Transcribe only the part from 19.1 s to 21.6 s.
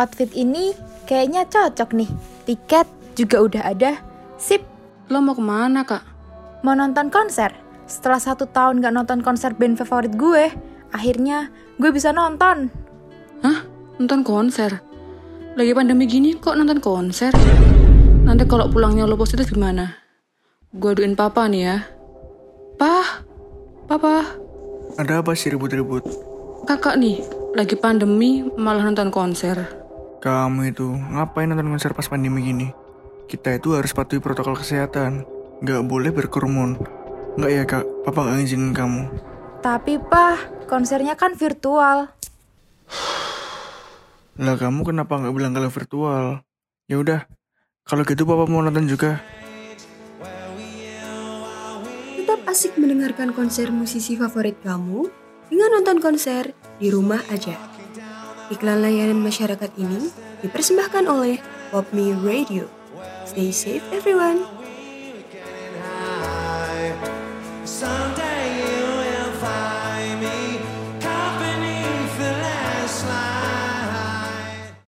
positif gimana? Gue aduin papa